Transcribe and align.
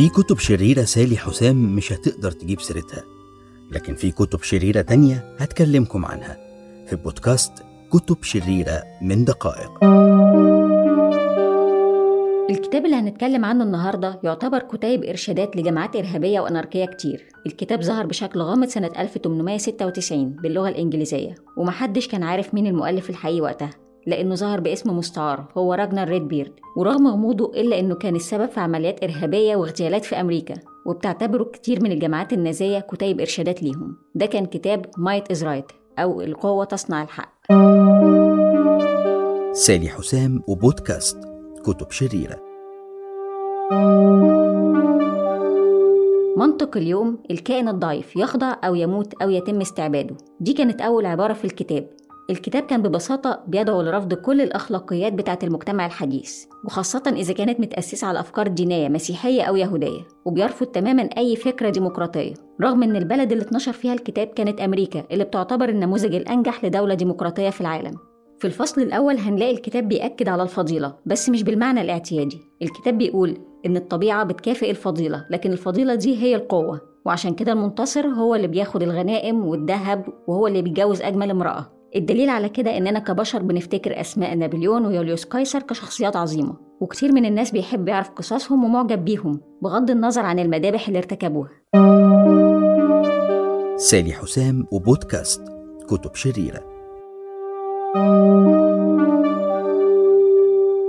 في 0.00 0.08
كتب 0.08 0.38
شريرة 0.38 0.82
سالي 0.82 1.16
حسام 1.16 1.76
مش 1.76 1.92
هتقدر 1.92 2.30
تجيب 2.30 2.60
سيرتها. 2.60 3.02
لكن 3.70 3.94
في 3.94 4.10
كتب 4.10 4.42
شريرة 4.42 4.80
تانية 4.80 5.36
هتكلمكم 5.38 6.04
عنها. 6.04 6.36
في 6.86 6.96
بودكاست 6.96 7.52
كتب 7.92 8.22
شريرة 8.22 8.82
من 9.02 9.24
دقائق. 9.24 9.84
الكتاب 12.50 12.84
اللي 12.84 12.96
هنتكلم 12.96 13.44
عنه 13.44 13.64
النهاردة 13.64 14.20
يعتبر 14.24 14.58
كتيب 14.58 15.04
إرشادات 15.04 15.56
لجماعات 15.56 15.96
إرهابية 15.96 16.40
وأناركية 16.40 16.84
كتير. 16.84 17.28
الكتاب 17.46 17.82
ظهر 17.82 18.06
بشكل 18.06 18.40
غامض 18.40 18.68
سنة 18.68 18.90
1896 18.98 20.30
باللغة 20.30 20.68
الإنجليزية 20.68 21.34
ومحدش 21.56 22.08
كان 22.08 22.22
عارف 22.22 22.54
مين 22.54 22.66
المؤلف 22.66 23.10
الحقيقي 23.10 23.40
وقتها. 23.40 23.70
لأنه 24.06 24.34
ظهر 24.34 24.60
باسم 24.60 24.96
مستعار 24.96 25.44
هو 25.58 25.74
راجنر 25.74 26.08
ريد 26.08 26.28
بيرد. 26.28 26.52
ورغم 26.76 27.08
غموضه 27.08 27.52
إلا 27.60 27.78
إنه 27.80 27.94
كان 27.94 28.16
السبب 28.16 28.48
في 28.48 28.60
عمليات 28.60 29.04
إرهابية 29.04 29.56
واغتيالات 29.56 30.04
في 30.04 30.20
أمريكا 30.20 30.54
وبتعتبره 30.86 31.44
كتير 31.44 31.82
من 31.82 31.92
الجماعات 31.92 32.32
النازية 32.32 32.78
كتيب 32.78 33.20
إرشادات 33.20 33.62
ليهم. 33.62 33.96
ده 34.14 34.26
كان 34.26 34.46
كتاب 34.46 34.86
Might 34.98 35.30
Is 35.30 35.44
Right 35.44 35.64
أو 35.98 36.20
القوة 36.20 36.64
تصنع 36.64 37.02
الحق. 37.02 37.32
سالي 39.52 39.88
حسام 39.88 40.42
وبودكاست 40.48 41.18
كتب 41.64 41.90
شريرة. 41.90 42.50
منطق 46.36 46.76
اليوم 46.76 47.18
الكائن 47.30 47.68
الضعيف 47.68 48.16
يخضع 48.16 48.56
أو 48.64 48.74
يموت 48.74 49.22
أو 49.22 49.30
يتم 49.30 49.60
استعباده. 49.60 50.16
دي 50.40 50.52
كانت 50.52 50.80
أول 50.80 51.06
عبارة 51.06 51.32
في 51.32 51.44
الكتاب. 51.44 51.90
الكتاب 52.30 52.62
كان 52.62 52.82
ببساطة 52.82 53.40
بيدعو 53.46 53.82
لرفض 53.82 54.14
كل 54.14 54.40
الأخلاقيات 54.40 55.12
بتاعة 55.12 55.38
المجتمع 55.42 55.86
الحديث 55.86 56.44
وخاصة 56.64 57.02
إذا 57.16 57.32
كانت 57.34 57.60
متأسسة 57.60 58.06
على 58.06 58.20
أفكار 58.20 58.48
دينية 58.48 58.88
مسيحية 58.88 59.42
أو 59.42 59.56
يهودية 59.56 60.00
وبيرفض 60.24 60.66
تماما 60.66 61.02
أي 61.02 61.36
فكرة 61.36 61.70
ديمقراطية. 61.70 62.34
رغم 62.62 62.82
إن 62.82 62.96
البلد 62.96 63.32
اللي 63.32 63.44
اتنشر 63.44 63.72
فيها 63.72 63.92
الكتاب 63.92 64.26
كانت 64.26 64.60
أمريكا 64.60 65.04
اللي 65.10 65.24
بتعتبر 65.24 65.68
النموذج 65.68 66.14
الأنجح 66.14 66.64
لدولة 66.64 66.94
ديمقراطية 66.94 67.50
في 67.50 67.60
العالم. 67.60 67.94
في 68.38 68.46
الفصل 68.46 68.82
الأول 68.82 69.18
هنلاقي 69.18 69.52
الكتاب 69.52 69.88
بيأكد 69.88 70.28
على 70.28 70.42
الفضيلة 70.42 70.94
بس 71.06 71.28
مش 71.28 71.42
بالمعنى 71.42 71.80
الاعتيادي. 71.80 72.38
الكتاب 72.62 72.98
بيقول 72.98 73.38
إن 73.66 73.76
الطبيعة 73.76 74.24
بتكافئ 74.24 74.70
الفضيلة 74.70 75.26
لكن 75.30 75.52
الفضيلة 75.52 75.94
دي 75.94 76.22
هي 76.22 76.34
القوة 76.34 76.80
وعشان 77.06 77.34
كده 77.34 77.52
المنتصر 77.52 78.06
هو 78.06 78.34
اللي 78.34 78.46
بياخد 78.46 78.82
الغنائم 78.82 79.46
والذهب 79.46 80.04
وهو 80.28 80.46
اللي 80.46 80.62
بيتجوز 80.62 81.02
أجمل 81.02 81.30
امرأة. 81.30 81.79
الدليل 81.96 82.28
على 82.28 82.48
كده 82.48 82.76
إننا 82.76 82.98
كبشر 82.98 83.42
بنفتكر 83.42 84.00
أسماء 84.00 84.34
نابليون 84.34 84.86
ويوليوس 84.86 85.24
قيصر 85.24 85.62
كشخصيات 85.62 86.16
عظيمة 86.16 86.56
وكتير 86.80 87.12
من 87.12 87.24
الناس 87.24 87.50
بيحب 87.50 87.88
يعرف 87.88 88.10
قصصهم 88.10 88.64
ومعجب 88.64 89.04
بيهم 89.04 89.40
بغض 89.62 89.90
النظر 89.90 90.22
عن 90.22 90.38
المذابح 90.38 90.86
اللي 90.88 90.98
ارتكبوها. 90.98 91.50
سالي 93.76 94.12
حسام 94.12 94.66
وبودكاست 94.72 95.42
كتب 95.88 96.14
شريرة. 96.14 96.60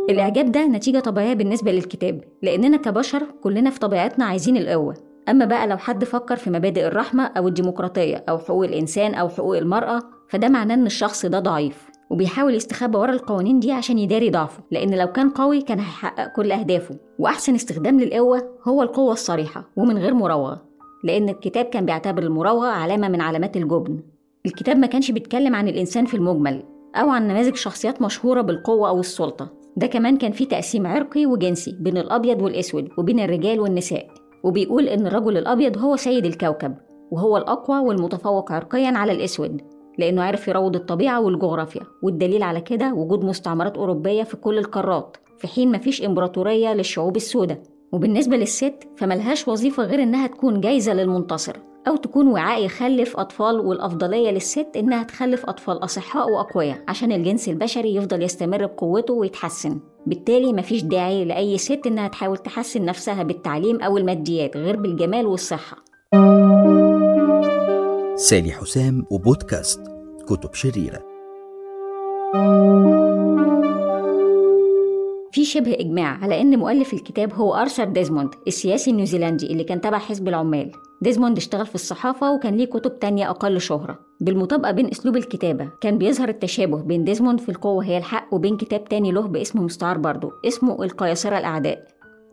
الإعجاب 0.09 0.52
ده 0.52 0.67
نتيجة 0.67 0.99
طبيعية 0.99 1.33
بالنسبة 1.33 1.71
للكتاب 1.71 2.23
لأننا 2.41 2.77
كبشر 2.77 3.23
كلنا 3.43 3.69
في 3.69 3.80
طبيعتنا 3.80 4.25
عايزين 4.25 4.58
القوة. 4.58 4.95
أما 5.30 5.45
بقى 5.45 5.67
لو 5.67 5.77
حد 5.77 6.03
فكر 6.03 6.36
في 6.36 6.49
مبادئ 6.49 6.88
الرحمة 6.88 7.23
أو 7.23 7.47
الديمقراطية 7.47 8.23
أو 8.30 8.38
حقوق 8.38 8.65
الإنسان 8.65 9.13
أو 9.13 9.30
حقوق 9.30 9.58
المرأة 9.58 9.99
فده 10.31 10.49
معناه 10.49 10.75
إن 10.75 10.85
الشخص 10.85 11.25
ده 11.25 11.39
ضعيف 11.39 11.91
وبيحاول 12.09 12.55
يستخبى 12.55 12.97
ورا 12.97 13.11
القوانين 13.11 13.59
دي 13.59 13.71
عشان 13.71 13.99
يداري 13.99 14.29
ضعفه 14.29 14.63
لأن 14.71 14.97
لو 14.97 15.07
كان 15.07 15.29
قوي 15.29 15.61
كان 15.61 15.79
هيحقق 15.79 16.27
كل 16.35 16.51
أهدافه. 16.51 16.95
وأحسن 17.19 17.55
استخدام 17.55 17.99
للقوة 17.99 18.43
هو 18.67 18.81
القوة 18.81 19.13
الصريحة 19.13 19.69
ومن 19.77 19.97
غير 19.97 20.13
مراوغة 20.13 20.61
لأن 21.03 21.29
الكتاب 21.29 21.65
كان 21.65 21.85
بيعتبر 21.85 22.23
المراوغة 22.23 22.67
علامة 22.67 23.08
من 23.09 23.21
علامات 23.21 23.58
الجبن. 23.58 23.99
الكتاب 24.45 24.77
ما 24.77 24.87
كانش 24.87 25.11
بيتكلم 25.11 25.55
عن 25.55 25.67
الإنسان 25.67 26.05
في 26.05 26.14
المجمل 26.14 26.64
أو 26.95 27.09
عن 27.09 27.27
نماذج 27.27 27.55
شخصيات 27.55 28.02
مشهورة 28.02 28.41
بالقوة 28.41 28.89
أو 28.89 28.99
السلطة. 28.99 29.49
ده 29.77 29.87
كمان 29.87 30.17
كان 30.17 30.31
فيه 30.31 30.47
تقسيم 30.47 30.87
عرقي 30.87 31.25
وجنسي 31.25 31.77
بين 31.80 31.97
الأبيض 31.97 32.41
والأسود 32.41 32.89
وبين 32.97 33.20
الرجال 33.20 33.59
والنساء. 33.59 34.08
وبيقول 34.43 34.87
إن 34.87 35.08
الرجل 35.08 35.37
الأبيض 35.37 35.77
هو 35.77 35.95
سيد 35.95 36.25
الكوكب 36.25 36.75
وهو 37.11 37.37
الأقوى 37.37 37.80
والمتفوق 37.80 38.52
عرقيا 38.52 38.97
على 38.97 39.11
الأسود. 39.11 39.61
لأنه 39.97 40.23
عرف 40.23 40.47
يروض 40.47 40.75
الطبيعة 40.75 41.21
والجغرافيا 41.21 41.81
والدليل 42.03 42.43
على 42.43 42.61
كده 42.61 42.93
وجود 42.93 43.25
مستعمرات 43.25 43.77
أوروبية 43.77 44.23
في 44.23 44.37
كل 44.37 44.57
القارات 44.57 45.17
في 45.39 45.47
حين 45.47 45.71
مفيش 45.71 46.02
إمبراطورية 46.03 46.73
للشعوب 46.73 47.15
السوداء. 47.15 47.61
وبالنسبة 47.91 48.37
للست 48.37 48.75
فملهاش 48.97 49.47
وظيفة 49.47 49.83
غير 49.83 50.03
إنها 50.03 50.27
تكون 50.27 50.61
جايزة 50.61 50.93
للمنتصر 50.93 51.53
أو 51.87 51.95
تكون 51.95 52.27
وعاء 52.27 52.65
يخلف 52.65 53.17
أطفال 53.17 53.59
والأفضلية 53.59 54.31
للست 54.31 54.67
إنها 54.75 55.03
تخلف 55.03 55.45
أطفال 55.45 55.83
أصحاء 55.83 56.29
وأقوياء 56.29 56.77
عشان 56.87 57.11
الجنس 57.11 57.49
البشري 57.49 57.95
يفضل 57.95 58.21
يستمر 58.21 58.65
بقوته 58.65 59.13
ويتحسن. 59.13 59.79
بالتالي 60.08 60.53
مفيش 60.53 60.83
داعي 60.83 61.25
لأي 61.25 61.58
ست 61.58 61.81
إنها 61.87 62.08
تحاول 62.08 62.37
تحسن 62.37 62.85
نفسها 62.85 63.23
بالتعليم 63.23 63.81
أو 63.81 63.97
الماديات 63.97 64.58
غير 64.58 64.75
بالجمال 64.75 65.25
والصحة. 65.25 65.77
سالي 68.30 68.52
حسام 68.52 69.05
وبودكاست 69.11 69.82
كتب 70.27 70.54
شريرة. 70.54 70.99
في 75.32 75.45
شبه 75.45 75.73
إجماع 75.80 76.17
على 76.23 76.42
إن 76.42 76.59
مؤلف 76.59 76.93
الكتاب 76.93 77.33
هو 77.33 77.55
أرثر 77.55 77.83
ديزموند 77.83 78.30
السياسي 78.48 78.92
النيوزيلندي 78.92 79.52
اللي 79.52 79.64
كان 79.64 79.82
تبع 79.82 79.98
حزب 79.98 80.27
العمال. 80.27 80.71
ديزموند 81.02 81.37
اشتغل 81.37 81.65
في 81.65 81.76
الصحافة 81.76 82.33
وكان 82.33 82.55
ليه 82.55 82.65
كتب 82.65 82.99
تانية 82.99 83.30
أقل 83.30 83.61
شهرة. 83.61 83.99
بالمطابقة 84.20 84.71
بين 84.71 84.88
أسلوب 84.88 85.17
الكتابة 85.17 85.70
كان 85.82 85.98
بيظهر 85.98 86.30
التشابه 86.30 86.82
بين 86.82 87.03
ديزموند 87.03 87.39
في 87.39 87.49
القوة 87.49 87.86
هي 87.86 87.98
الحق 87.98 88.33
وبين 88.33 88.58
كتاب 88.58 88.86
تاني 88.86 89.11
له 89.11 89.21
باسم 89.21 89.65
مستعار 89.65 89.98
برضه 89.98 90.32
اسمه 90.48 90.83
القياصرة 90.83 91.38
الأعداء. 91.38 91.88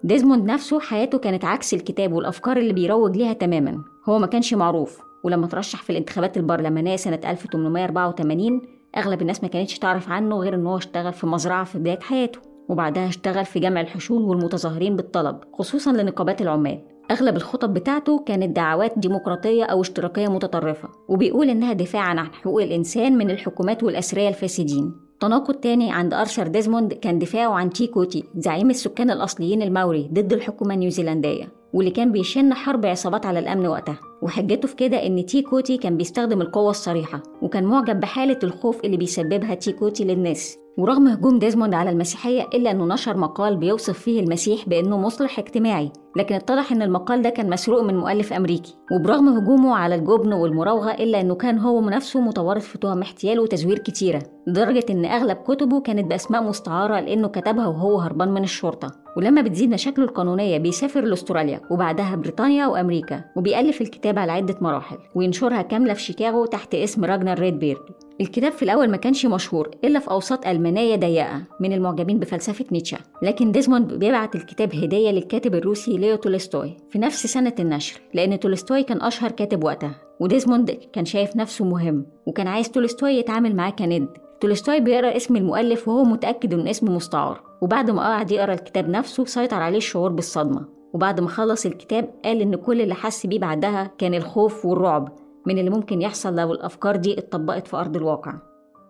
ديزموند 0.05 0.50
نفسه 0.50 0.81
حياته 0.81 1.19
كانت 1.19 1.44
عكس 1.44 1.75
الكتاب 1.75 2.12
والأفكار 2.12 2.56
اللي 2.56 2.72
بيروج 2.72 3.16
ليها 3.16 3.32
تماما. 3.32 3.84
هو 4.09 4.19
ما 4.19 4.26
كانش 4.26 4.55
معروف. 4.55 5.07
ولما 5.25 5.47
ترشح 5.47 5.83
في 5.83 5.91
الانتخابات 5.91 6.37
البرلمانية 6.37 6.97
سنة 6.97 7.21
1884 7.25 8.62
أغلب 8.97 9.23
الناس 9.23 9.43
ما 9.43 9.49
كانتش 9.49 9.79
تعرف 9.79 10.09
عنه 10.09 10.37
غير 10.37 10.55
إن 10.55 10.67
هو 10.67 10.77
اشتغل 10.77 11.12
في 11.12 11.27
مزرعة 11.27 11.65
في 11.65 11.79
بداية 11.79 12.01
حياته 12.01 12.41
وبعدها 12.69 13.09
اشتغل 13.09 13.45
في 13.45 13.61
جمع 13.61 13.81
الحشود 13.81 14.22
والمتظاهرين 14.23 14.97
بالطلب 14.97 15.37
خصوصا 15.53 15.93
لنقابات 15.93 16.43
العمال. 16.43 16.83
أغلب 17.11 17.37
الخطب 17.37 17.75
بتاعته 17.75 18.25
كانت 18.27 18.56
دعوات 18.56 18.93
ديمقراطية 18.99 19.65
أو 19.65 19.81
اشتراكية 19.81 20.29
متطرفة 20.29 20.89
وبيقول 21.09 21.50
إنها 21.50 21.73
دفاعا 21.73 22.21
عن 22.21 22.35
حقوق 22.35 22.62
الإنسان 22.62 23.19
من 23.19 23.31
الحكومات 23.31 23.83
والأثرياء 23.82 24.28
الفاسدين. 24.29 24.95
تناقض 25.21 25.55
تاني 25.55 25.93
عند 25.93 26.15
أرثر 26.15 26.47
ديزموند 26.47 26.93
كان 26.93 27.19
دفاعه 27.19 27.53
عن 27.53 27.71
تي 27.71 27.87
كوتي 27.87 28.25
زعيم 28.37 28.71
السكان 28.71 29.11
الأصليين 29.11 29.62
الماوري 29.62 30.11
ضد 30.12 30.33
الحكومة 30.33 30.75
النيوزيلندية. 30.75 31.57
واللي 31.73 31.91
كان 31.91 32.12
بيشن 32.12 32.55
حرب 32.55 32.87
عصابات 32.87 33.27
على 33.27 33.39
الأمن 33.39 33.67
وقتها. 33.67 33.99
وحجته 34.23 34.69
في 34.69 34.77
كده 34.77 35.06
إن 35.06 35.27
تي 35.27 35.43
كوتي 35.43 35.77
كان 35.77 35.97
بيستخدم 35.97 36.41
القوة 36.43 36.71
الصريحة 36.71 37.23
وكان 37.43 37.65
معجب 37.65 38.01
بحالة 38.01 38.39
الخوف 38.43 38.84
اللي 38.84 38.97
بيسببها 38.97 39.55
تي 39.55 39.73
كوتي 39.73 40.05
للناس. 40.05 40.56
ورغم 40.79 41.09
هجوم 41.09 41.39
ديزموند 41.39 41.75
على 41.75 41.91
المسيحية 41.91 42.43
إلا 42.55 42.71
أنه 42.71 42.84
نشر 42.87 43.17
مقال 43.17 43.56
بيوصف 43.56 43.99
فيه 43.99 44.21
المسيح 44.21 44.69
بأنه 44.69 44.99
مصلح 44.99 45.39
اجتماعي 45.39 45.93
لكن 46.17 46.34
اتضح 46.34 46.73
أن 46.73 46.83
المقال 46.83 47.23
ده 47.23 47.31
كان 47.31 47.51
مسروق 47.51 47.83
من 47.83 47.97
مؤلف 47.97 48.33
أمريكي. 48.33 48.75
وبرغم 48.93 49.29
هجومه 49.29 49.77
على 49.77 49.95
الجبن 49.95 50.33
والمراوغة 50.33 50.91
إلا 50.91 51.21
أنه 51.21 51.35
كان 51.35 51.59
هو 51.59 51.81
نفسه 51.81 52.21
متورط 52.21 52.62
في 52.62 52.79
تهم 52.79 53.03
احتيال 53.03 53.41
وتزوير 53.41 53.79
كتيرة 53.79 54.23
لدرجة 54.47 54.85
أن 54.91 55.05
أغلب 55.05 55.37
كتبه 55.37 55.81
كانت 55.81 56.06
بأسماء 56.11 56.43
مستعارة 56.43 57.00
لأنه 57.00 57.29
كتبها 57.29 57.67
وهو 57.67 57.99
هربان 57.99 58.29
من 58.29 58.43
الشرطة. 58.44 58.91
ولما 59.19 59.43
بتزيد 59.43 59.70
مشاكله 59.70 60.05
القانونية 60.05 60.59
بيسافر 60.59 61.05
لأستراليا 61.05 61.61
وبعدها 61.70 62.17
بريطانيا 62.17 62.67
وأمريكا 62.67 63.25
وبيألف 63.37 63.81
الكتاب 63.81 64.19
على 64.19 64.32
عدة 64.32 64.56
مراحل 64.61 64.99
وينشرها 65.15 65.62
كاملة 65.62 65.94
في 65.94 66.03
شيكاغو 66.03 66.47
تحت 66.47 66.75
اسم 66.75 67.05
راجنر 67.05 67.38
ريدبيرد. 67.38 67.82
الكتاب 68.20 68.53
في 68.53 68.62
الأول 68.62 68.91
ما 68.91 68.97
كانش 68.97 69.26
مشهور 69.26 69.70
إلا 69.85 69.99
في 69.99 70.11
أوساط 70.11 70.47
ألمانية 70.47 70.97
ضيقة 70.97 71.43
من 71.61 71.73
المعجبين 71.73 72.19
بفلسفة 72.19 72.65
نيتشه 72.73 72.99
لكن 73.23 73.53
ديزموند 73.53 73.94
بيبعت 73.94 74.35
الكتاب 74.35 74.75
هدية 74.75 75.11
للكاتب 75.11 75.55
الروسي 75.55 75.97
ليو 75.97 76.17
تولستوي 76.17 76.76
في 76.91 76.99
نفس 76.99 77.26
سنة 77.26 77.55
النشر 77.59 78.00
لأن 78.14 78.41
تولستوي 78.41 78.82
كان 78.82 79.03
أشهر 79.03 79.31
كاتب 79.31 79.64
وقتها 79.64 79.94
وديزموند 80.21 80.71
كان 80.93 81.05
شايف 81.05 81.37
نفسه 81.37 81.64
مهم 81.64 82.06
وكان 82.26 82.47
عايز 82.47 82.71
تولستوي 82.71 83.12
يتعامل 83.12 83.56
معاه 83.56 83.71
كند. 83.71 84.09
تولستوي 84.41 84.81
بيقرأ 84.81 85.17
اسم 85.17 85.37
المؤلف 85.37 85.88
وهو 85.88 86.05
متأكد 86.05 86.55
إن 86.55 86.69
اسمه 86.69 86.93
مستعار. 86.93 87.48
وبعد 87.60 87.90
ما 87.90 88.02
قعد 88.02 88.31
يقرأ 88.31 88.52
الكتاب 88.55 88.88
نفسه 88.88 89.25
سيطر 89.25 89.56
عليه 89.56 89.76
الشعور 89.78 90.12
بالصدمة. 90.12 90.64
وبعد 90.94 91.20
ما 91.20 91.28
خلص 91.28 91.66
الكتاب 91.66 92.10
قال 92.25 92.40
إن 92.40 92.55
كل 92.56 92.81
اللي 92.81 92.94
حس 92.94 93.26
بيه 93.26 93.38
بعدها 93.38 93.90
كان 93.99 94.14
الخوف 94.14 94.66
والرعب 94.66 95.12
من 95.46 95.58
اللي 95.58 95.70
ممكن 95.70 96.02
يحصل 96.02 96.37
لو 96.37 96.52
الأفكار 96.52 96.96
دي 96.96 97.19
اتطبقت 97.19 97.66
في 97.66 97.76
أرض 97.76 97.96
الواقع. 97.96 98.34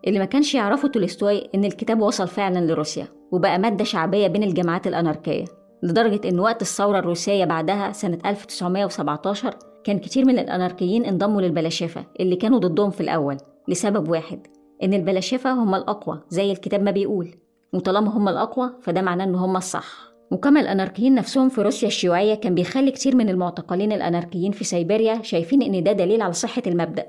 اللي 0.07 0.19
ما 0.19 0.25
كانش 0.25 0.55
يعرفه 0.55 0.87
تولستوي 0.87 1.49
إن 1.55 1.65
الكتاب 1.65 2.01
وصل 2.01 2.27
فعلا 2.27 2.65
لروسيا 2.65 3.07
وبقى 3.31 3.59
مادة 3.59 3.83
شعبية 3.83 4.27
بين 4.27 4.43
الجماعات 4.43 4.87
الأناركية 4.87 5.45
لدرجة 5.83 6.29
إن 6.29 6.39
وقت 6.39 6.61
الثورة 6.61 6.99
الروسية 6.99 7.45
بعدها 7.45 7.91
سنة 7.91 8.17
1917 8.25 9.55
كان 9.83 9.99
كتير 9.99 10.25
من 10.25 10.39
الأناركيين 10.39 11.05
انضموا 11.05 11.41
للبلاشفة 11.41 12.05
اللي 12.19 12.35
كانوا 12.35 12.59
ضدهم 12.59 12.89
في 12.89 13.01
الأول 13.01 13.37
لسبب 13.67 14.09
واحد 14.09 14.47
إن 14.83 14.93
البلاشفة 14.93 15.51
هم 15.51 15.75
الأقوى 15.75 16.21
زي 16.29 16.51
الكتاب 16.51 16.81
ما 16.81 16.91
بيقول. 16.91 17.35
وطالما 17.73 18.17
هم 18.17 18.29
الأقوى 18.29 18.69
فده 18.81 19.01
معناه 19.01 19.25
إن 19.25 19.35
هم 19.35 19.57
الصح. 19.57 20.09
وكما 20.31 20.59
الأناركيين 20.59 21.15
نفسهم 21.15 21.49
في 21.49 21.61
روسيا 21.61 21.87
الشيوعية 21.87 22.35
كان 22.35 22.55
بيخلي 22.55 22.91
كتير 22.91 23.15
من 23.15 23.29
المعتقلين 23.29 23.91
الأناركيين 23.91 24.51
في 24.51 24.63
سيبيريا 24.63 25.21
شايفين 25.21 25.61
إن 25.61 25.83
ده 25.83 25.91
دليل 25.91 26.21
على 26.21 26.33
صحة 26.33 26.61
المبدأ. 26.67 27.05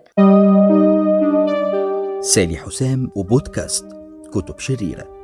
سالي 2.20 2.56
حسام 2.56 3.10
وبودكاست 3.16 3.86
كتب 4.32 4.58
شريرة. 4.58 5.20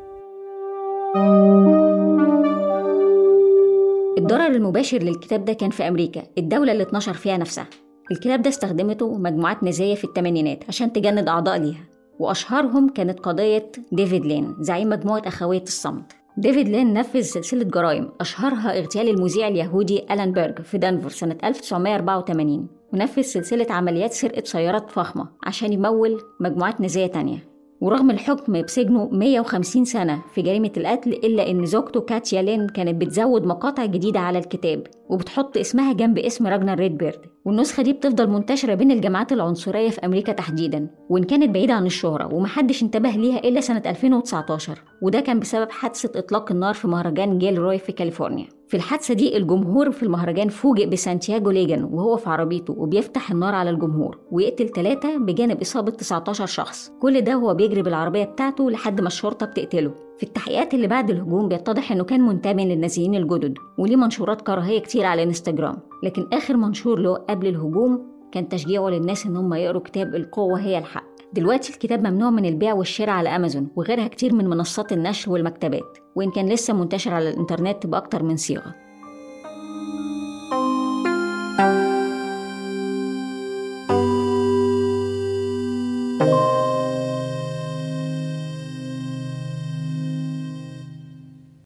الضرر 4.19 4.47
المباشر 4.47 4.99
للكتاب 4.99 5.45
ده 5.45 5.53
كان 5.53 5.71
في 5.71 5.89
أمريكا 5.89 6.23
الدولة 6.39 6.73
اللي 6.73 6.83
اتنشر 6.83 7.13
فيها 7.15 7.37
نفسها. 7.37 7.67
الكتاب 8.11 8.43
ده 8.43 8.49
استخدمته 8.51 9.19
مجموعات 9.19 9.63
نازية 9.63 9.95
في 9.95 10.05
الثمانينات 10.05 10.65
عشان 10.69 10.93
تجند 10.93 11.29
أعضاء 11.29 11.59
ليها. 11.59 11.96
وأشهرهم 12.19 12.89
كانت 12.89 13.21
قضية 13.21 13.73
ديفيد 13.93 14.27
لين 14.27 14.57
زعيم 14.61 14.89
مجموعة 14.89 15.23
أخوية 15.27 15.63
الصمت. 15.63 16.13
ديفيد 16.39 16.69
لين 16.69 16.93
نفذ 16.93 17.21
سلسلة 17.21 17.65
جرائم 17.65 18.09
أشهرها 18.21 18.79
اغتيال 18.79 19.09
المذيع 19.09 19.49
اليهودي 19.49 20.05
ألان 20.11 20.33
بيرج 20.33 20.61
في 20.63 20.79
دنفر 20.79 21.09
سنة 21.09 21.39
1984 21.45 22.69
ونفذ 22.93 23.23
سلسلة 23.23 23.67
عمليات 23.71 24.13
سرقة 24.13 24.45
سيارات 24.45 24.91
فخمة 24.91 25.29
عشان 25.47 25.73
يمول 25.73 26.21
مجموعات 26.41 26.81
نازية 26.81 27.07
تانية. 27.07 27.56
ورغم 27.81 28.11
الحكم 28.11 28.63
بسجنه 28.63 29.09
150 29.13 29.85
سنة 29.85 30.23
في 30.35 30.43
جريمة 30.43 30.73
القتل 30.77 31.13
إلا 31.13 31.51
إن 31.51 31.67
زوجته 31.67 32.01
كاتيا 32.01 32.43
لين 32.43 32.69
كانت 32.69 33.01
بتزود 33.01 33.47
مقاطع 33.47 33.87
جديدة 33.87 34.21
على 34.21 34.39
الكتاب 34.39 34.87
وبتحط 35.09 35.57
اسمها 35.57 35.93
جنب 35.93 36.19
اسم 36.19 36.47
راجنر 36.47 36.75
ريدبيرد. 36.79 37.21
والنسخة 37.45 37.83
دي 37.83 37.93
بتفضل 37.93 38.29
منتشرة 38.31 38.75
بين 38.75 38.91
الجماعات 38.91 39.33
العنصرية 39.33 39.91
في 39.91 40.07
أمريكا 40.07 40.33
تحديدا 40.33 40.89
وإن 41.09 41.25
كانت 41.25 41.51
بعيدة 41.51 41.75
عن 41.75 41.87
الشهرة 41.87 42.35
ومحدش 42.35 42.83
انتبه 42.83 43.11
ليها 43.11 43.39
إلا 43.39 43.61
سنة 43.61 43.83
2019 43.87 44.83
وده 45.03 45.21
كان 45.21 45.41
بسبب 45.41 45.71
حادثة 45.71 46.19
إطلاق 46.19 46.53
النار 46.53 46.75
في 46.75 46.89
مهرجان 46.89 47.39
جيلروي 47.39 47.79
في 47.79 47.93
كاليفورنيا. 47.93 48.56
في 48.69 48.77
الحادثة 48.77 49.15
دي 49.15 49.37
الجمهور 49.37 49.91
في 49.91 50.03
المهرجان 50.03 50.49
فوجئ 50.49 50.87
بسانتياغو 50.87 51.51
ليجن 51.51 51.85
وهو 51.85 52.17
في 52.17 52.31
عربيته 52.31 52.75
وبيفتح 52.79 53.31
النار 53.31 53.55
على 53.55 53.71
الجمهور 53.71 54.19
ويقتل 54.31 54.69
ثلاثة 54.69 55.19
بجانب 55.19 55.61
إصابة 55.61 55.91
19 55.91 56.47
شخص. 56.47 56.93
كل 57.01 57.21
ده 57.21 57.35
هو 57.35 57.55
بيجري 57.55 57.83
بالعربية 57.83 58.25
بتاعته 58.25 58.71
لحد 58.71 59.01
ما 59.01 59.07
الشرطة 59.07 59.47
بتقتله. 59.47 59.95
في 60.19 60.23
التحقيقات 60.23 60.75
اللي 60.75 60.87
بعد 60.87 61.11
الهجوم 61.11 61.49
بيتضح 61.49 61.93
إنه 61.93 62.05
كان 62.05 62.21
منتمي 62.21 62.65
للنازيين 62.75 63.15
الجدد 63.15 63.55
وليه 63.79 63.97
منشورات 63.97 64.41
كراهية 64.41 64.79
كتير 64.79 65.05
على 65.05 65.23
إنستجرام. 65.23 65.77
لكن 66.03 66.27
آخر 66.33 66.57
منشور 66.57 66.99
له 66.99 67.15
قبل 67.15 67.47
الهجوم 67.47 68.07
كان 68.33 68.49
تشجيعه 68.49 68.89
للناس 68.89 69.27
إن 69.27 69.37
هم 69.37 69.55
يقروا 69.55 69.83
كتاب 69.83 70.15
القوة 70.15 70.61
هي 70.61 70.79
الحق. 70.79 71.06
دلوقتي 71.37 71.73
الكتاب 71.73 72.07
ممنوع 72.07 72.31
من 72.31 72.45
البيع 72.45 72.75
والشراء 72.75 73.11
على 73.11 73.37
أمازون 73.37 73.69
وغيرها 73.77 74.09
كتير 74.09 74.35
من 74.35 74.49
منصات 74.49 74.93
النشر 74.93 75.31
والمكتبات 75.31 75.99
وإن 76.15 76.31
كان 76.31 76.49
لسه 76.49 76.75
منتشر 76.75 77.15
على 77.15 77.31
الإنترنت 77.31 77.87
بأكتر 77.87 78.23
من 78.23 78.37
صيغة. 78.37 78.86